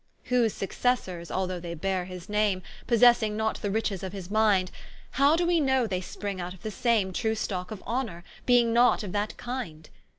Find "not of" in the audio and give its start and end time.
8.73-9.11